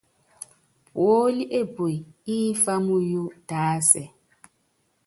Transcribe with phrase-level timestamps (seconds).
[0.91, 1.91] Puólí epue
[2.53, 4.03] ḿfá muyu tásɛ.